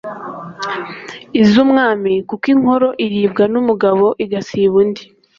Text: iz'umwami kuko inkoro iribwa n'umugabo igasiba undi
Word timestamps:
iz'umwami 1.41 2.13
kuko 2.29 2.45
inkoro 2.53 2.87
iribwa 3.05 3.43
n'umugabo 3.53 4.05
igasiba 4.23 4.75
undi 4.81 5.03